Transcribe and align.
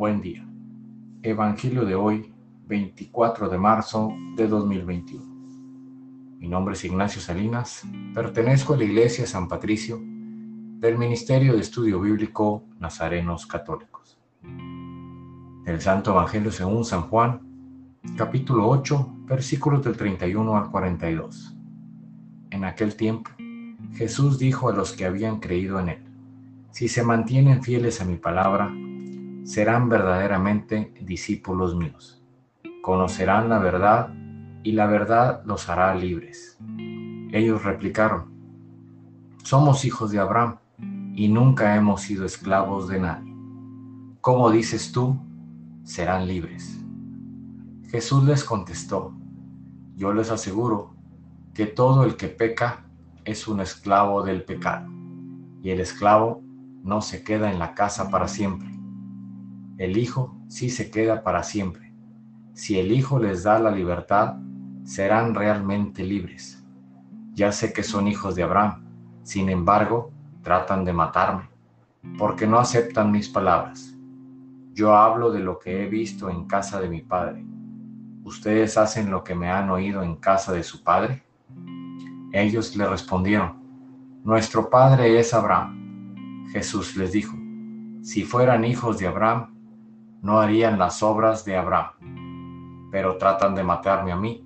buen 0.00 0.22
día. 0.22 0.42
Evangelio 1.22 1.84
de 1.84 1.94
hoy, 1.94 2.32
24 2.66 3.50
de 3.50 3.58
marzo 3.58 4.10
de 4.34 4.48
2021. 4.48 5.22
Mi 6.38 6.48
nombre 6.48 6.72
es 6.72 6.82
Ignacio 6.86 7.20
Salinas, 7.20 7.82
pertenezco 8.14 8.72
a 8.72 8.78
la 8.78 8.84
Iglesia 8.84 9.26
San 9.26 9.46
Patricio 9.46 10.00
del 10.00 10.96
Ministerio 10.96 11.52
de 11.52 11.60
Estudio 11.60 12.00
Bíblico 12.00 12.64
Nazarenos 12.78 13.44
Católicos. 13.44 14.18
El 15.66 15.78
Santo 15.82 16.12
Evangelio 16.12 16.50
según 16.50 16.86
San 16.86 17.02
Juan, 17.02 17.42
capítulo 18.16 18.70
8, 18.70 19.16
versículos 19.26 19.84
del 19.84 19.98
31 19.98 20.56
al 20.56 20.70
42. 20.70 21.58
En 22.48 22.64
aquel 22.64 22.96
tiempo, 22.96 23.32
Jesús 23.92 24.38
dijo 24.38 24.70
a 24.70 24.72
los 24.72 24.94
que 24.94 25.04
habían 25.04 25.40
creído 25.40 25.78
en 25.78 25.90
él, 25.90 26.02
si 26.70 26.88
se 26.88 27.02
mantienen 27.02 27.62
fieles 27.62 28.00
a 28.00 28.06
mi 28.06 28.16
palabra, 28.16 28.72
serán 29.44 29.88
verdaderamente 29.88 30.92
discípulos 31.00 31.74
míos. 31.74 32.22
Conocerán 32.82 33.48
la 33.48 33.58
verdad 33.58 34.12
y 34.62 34.72
la 34.72 34.86
verdad 34.86 35.42
los 35.44 35.68
hará 35.68 35.94
libres. 35.94 36.58
Ellos 37.32 37.64
replicaron, 37.64 38.32
somos 39.42 39.84
hijos 39.84 40.10
de 40.10 40.18
Abraham 40.18 40.56
y 41.14 41.28
nunca 41.28 41.76
hemos 41.76 42.02
sido 42.02 42.24
esclavos 42.24 42.88
de 42.88 43.00
nadie. 43.00 43.34
¿Cómo 44.20 44.50
dices 44.50 44.92
tú? 44.92 45.18
Serán 45.84 46.26
libres. 46.26 46.78
Jesús 47.90 48.24
les 48.24 48.44
contestó, 48.44 49.14
yo 49.96 50.12
les 50.12 50.30
aseguro 50.30 50.94
que 51.54 51.66
todo 51.66 52.04
el 52.04 52.16
que 52.16 52.28
peca 52.28 52.84
es 53.24 53.48
un 53.48 53.60
esclavo 53.60 54.22
del 54.22 54.44
pecado, 54.44 54.88
y 55.62 55.70
el 55.70 55.80
esclavo 55.80 56.42
no 56.82 57.00
se 57.00 57.22
queda 57.24 57.50
en 57.50 57.58
la 57.58 57.74
casa 57.74 58.10
para 58.10 58.28
siempre. 58.28 58.68
El 59.80 59.96
Hijo 59.96 60.36
sí 60.48 60.68
se 60.68 60.90
queda 60.90 61.22
para 61.22 61.42
siempre. 61.42 61.94
Si 62.52 62.78
el 62.78 62.92
Hijo 62.92 63.18
les 63.18 63.44
da 63.44 63.58
la 63.58 63.70
libertad, 63.70 64.34
serán 64.84 65.34
realmente 65.34 66.04
libres. 66.04 66.62
Ya 67.32 67.50
sé 67.50 67.72
que 67.72 67.82
son 67.82 68.06
hijos 68.06 68.34
de 68.34 68.42
Abraham, 68.42 68.84
sin 69.22 69.48
embargo, 69.48 70.12
tratan 70.42 70.84
de 70.84 70.92
matarme, 70.92 71.48
porque 72.18 72.46
no 72.46 72.58
aceptan 72.58 73.10
mis 73.10 73.30
palabras. 73.30 73.96
Yo 74.74 74.94
hablo 74.94 75.32
de 75.32 75.40
lo 75.40 75.58
que 75.58 75.82
he 75.82 75.88
visto 75.88 76.28
en 76.28 76.44
casa 76.44 76.78
de 76.78 76.90
mi 76.90 77.00
Padre. 77.00 77.42
¿Ustedes 78.22 78.76
hacen 78.76 79.10
lo 79.10 79.24
que 79.24 79.34
me 79.34 79.50
han 79.50 79.70
oído 79.70 80.02
en 80.02 80.16
casa 80.16 80.52
de 80.52 80.62
su 80.62 80.84
Padre? 80.84 81.22
Ellos 82.34 82.76
le 82.76 82.86
respondieron, 82.86 83.62
Nuestro 84.24 84.68
Padre 84.68 85.18
es 85.18 85.32
Abraham. 85.32 86.44
Jesús 86.52 86.96
les 86.96 87.12
dijo, 87.12 87.34
si 88.02 88.24
fueran 88.24 88.66
hijos 88.66 88.98
de 88.98 89.06
Abraham, 89.06 89.54
no 90.22 90.40
harían 90.40 90.78
las 90.78 91.02
obras 91.02 91.44
de 91.44 91.56
Abraham, 91.56 92.88
pero 92.90 93.16
tratan 93.16 93.54
de 93.54 93.62
matarme 93.62 94.12
a 94.12 94.16
mí, 94.16 94.44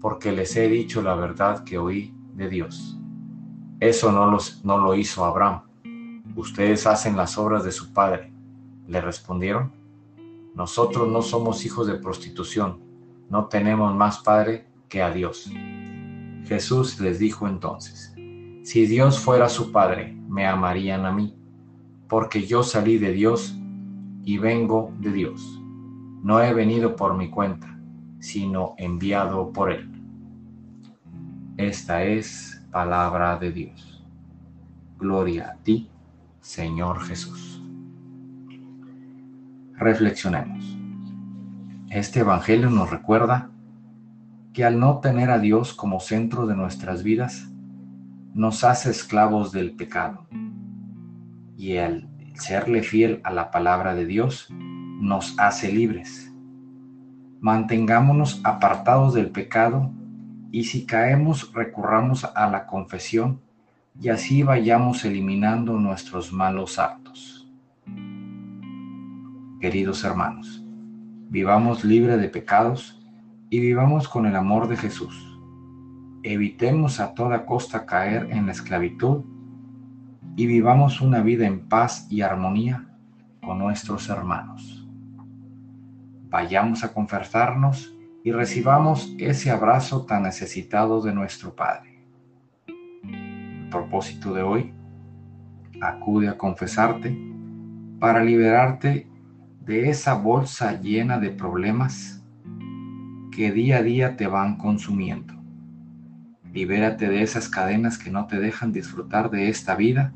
porque 0.00 0.32
les 0.32 0.56
he 0.56 0.68
dicho 0.68 1.02
la 1.02 1.14
verdad 1.14 1.64
que 1.64 1.78
oí 1.78 2.14
de 2.34 2.48
Dios. 2.48 2.98
Eso 3.80 4.12
no, 4.12 4.30
los, 4.30 4.64
no 4.64 4.78
lo 4.78 4.94
hizo 4.94 5.24
Abraham. 5.24 5.62
Ustedes 6.36 6.86
hacen 6.86 7.16
las 7.16 7.38
obras 7.38 7.64
de 7.64 7.72
su 7.72 7.92
padre. 7.92 8.32
Le 8.86 9.00
respondieron, 9.00 9.72
nosotros 10.54 11.08
no 11.08 11.22
somos 11.22 11.64
hijos 11.64 11.86
de 11.86 11.94
prostitución, 11.94 12.80
no 13.28 13.46
tenemos 13.46 13.94
más 13.94 14.20
padre 14.20 14.66
que 14.88 15.02
a 15.02 15.10
Dios. 15.10 15.50
Jesús 16.46 16.98
les 17.00 17.18
dijo 17.18 17.46
entonces, 17.46 18.14
si 18.62 18.86
Dios 18.86 19.18
fuera 19.18 19.48
su 19.48 19.70
Padre, 19.70 20.16
me 20.28 20.46
amarían 20.46 21.04
a 21.06 21.12
mí, 21.12 21.36
porque 22.08 22.46
yo 22.46 22.62
salí 22.62 22.98
de 22.98 23.12
Dios 23.12 23.57
y 24.28 24.36
vengo 24.36 24.92
de 25.00 25.10
Dios. 25.10 25.58
No 26.22 26.42
he 26.42 26.52
venido 26.52 26.96
por 26.96 27.16
mi 27.16 27.30
cuenta, 27.30 27.80
sino 28.18 28.74
enviado 28.76 29.54
por 29.54 29.72
Él. 29.72 29.90
Esta 31.56 32.04
es 32.04 32.62
palabra 32.70 33.38
de 33.38 33.52
Dios. 33.52 34.06
Gloria 34.98 35.52
a 35.52 35.62
ti, 35.62 35.88
Señor 36.42 37.00
Jesús. 37.00 37.64
Reflexionemos. 39.78 40.76
Este 41.88 42.20
Evangelio 42.20 42.68
nos 42.68 42.90
recuerda 42.90 43.50
que 44.52 44.62
al 44.66 44.78
no 44.78 44.98
tener 44.98 45.30
a 45.30 45.38
Dios 45.38 45.72
como 45.72 46.00
centro 46.00 46.46
de 46.46 46.54
nuestras 46.54 47.02
vidas, 47.02 47.50
nos 48.34 48.62
hace 48.62 48.90
esclavos 48.90 49.52
del 49.52 49.72
pecado. 49.72 50.26
Y 51.56 51.76
el 51.76 52.17
serle 52.38 52.82
fiel 52.82 53.20
a 53.24 53.32
la 53.32 53.50
palabra 53.50 53.94
de 53.94 54.06
Dios 54.06 54.48
nos 54.50 55.38
hace 55.38 55.70
libres. 55.72 56.32
Mantengámonos 57.40 58.40
apartados 58.44 59.14
del 59.14 59.30
pecado 59.30 59.90
y 60.50 60.64
si 60.64 60.86
caemos 60.86 61.52
recurramos 61.52 62.24
a 62.24 62.48
la 62.48 62.66
confesión 62.66 63.40
y 64.00 64.08
así 64.08 64.42
vayamos 64.42 65.04
eliminando 65.04 65.74
nuestros 65.74 66.32
malos 66.32 66.78
actos. 66.78 67.50
Queridos 69.60 70.04
hermanos, 70.04 70.64
vivamos 71.28 71.84
libre 71.84 72.16
de 72.16 72.28
pecados 72.28 73.00
y 73.50 73.60
vivamos 73.60 74.08
con 74.08 74.26
el 74.26 74.36
amor 74.36 74.68
de 74.68 74.76
Jesús 74.76 75.28
evitemos 76.22 77.00
a 77.00 77.14
toda 77.14 77.46
costa 77.46 77.86
caer 77.86 78.28
en 78.30 78.46
la 78.46 78.52
esclavitud 78.52 79.24
y 80.36 80.46
vivamos 80.46 81.00
una 81.00 81.20
vida 81.20 81.46
en 81.46 81.68
paz 81.68 82.06
y 82.10 82.22
armonía 82.22 82.88
con 83.42 83.58
nuestros 83.58 84.08
hermanos. 84.08 84.86
Vayamos 86.30 86.84
a 86.84 86.92
confesarnos 86.92 87.94
y 88.22 88.32
recibamos 88.32 89.14
ese 89.18 89.50
abrazo 89.50 90.04
tan 90.04 90.24
necesitado 90.24 91.00
de 91.00 91.14
nuestro 91.14 91.54
Padre. 91.54 92.04
El 93.02 93.68
propósito 93.70 94.34
de 94.34 94.42
hoy, 94.42 94.74
acude 95.80 96.28
a 96.28 96.36
confesarte 96.36 97.16
para 97.98 98.22
liberarte 98.22 99.08
de 99.64 99.90
esa 99.90 100.14
bolsa 100.14 100.80
llena 100.80 101.18
de 101.18 101.30
problemas 101.30 102.24
que 103.30 103.52
día 103.52 103.78
a 103.78 103.82
día 103.82 104.16
te 104.16 104.26
van 104.26 104.56
consumiendo. 104.56 105.37
Libérate 106.52 107.08
de 107.08 107.22
esas 107.22 107.48
cadenas 107.48 107.98
que 107.98 108.10
no 108.10 108.26
te 108.26 108.38
dejan 108.38 108.72
disfrutar 108.72 109.30
de 109.30 109.48
esta 109.48 109.74
vida. 109.74 110.12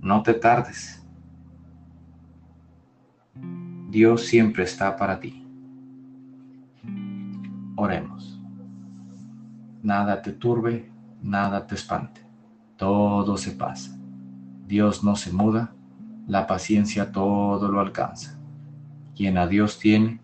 No 0.00 0.22
te 0.22 0.34
tardes. 0.34 1.02
Dios 3.90 4.26
siempre 4.26 4.64
está 4.64 4.96
para 4.96 5.20
ti. 5.20 5.46
Oremos. 7.76 8.40
Nada 9.82 10.22
te 10.22 10.32
turbe, 10.32 10.90
nada 11.22 11.66
te 11.66 11.74
espante. 11.74 12.20
Todo 12.76 13.36
se 13.36 13.52
pasa. 13.52 13.98
Dios 14.66 15.04
no 15.04 15.16
se 15.16 15.32
muda, 15.32 15.74
la 16.26 16.46
paciencia 16.46 17.12
todo 17.12 17.68
lo 17.68 17.80
alcanza. 17.80 18.38
Quien 19.14 19.36
a 19.36 19.46
Dios 19.46 19.78
tiene, 19.78 20.20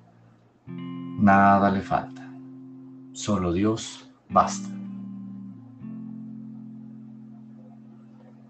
nada 0.67 1.71
le 1.71 1.81
falta. 1.81 2.27
Solo 3.13 3.53
Dios 3.53 4.09
basta. 4.29 4.78